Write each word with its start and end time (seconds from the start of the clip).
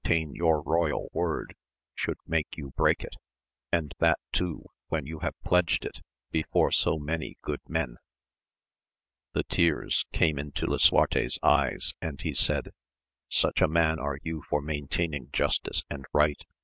««your 0.09 0.63
royal 0.63 1.11
word 1.13 1.53
should 1.93 2.17
make 2.25 2.57
you 2.57 2.71
break 2.71 3.05
■d 3.71 3.91
that 3.99 4.17
too 4.31 4.65
when 4.87 5.05
you 5.05 5.19
have 5.19 5.39
pledged 5.43 5.85
it 5.85 6.01
before 6.31 6.69
fM> 6.69 6.93
94 6.93 6.93
AMADIS 6.93 6.95
OF 6.95 7.05
GAUL. 7.05 7.05
many 7.05 7.37
good 7.43 7.59
men. 7.67 7.97
The 9.33 9.43
tears 9.43 10.05
came 10.11 10.39
into 10.39 10.65
Lisuarte's 10.65 11.37
eyes, 11.43 11.93
and 12.01 12.19
he 12.19 12.33
said, 12.33 12.71
Such 13.29 13.61
a 13.61 13.67
man 13.67 13.99
are 13.99 14.17
you 14.23 14.41
for 14.49 14.59
maintaining 14.59 15.29
justice 15.31 15.83
and 15.87 16.03
right 16.13 16.47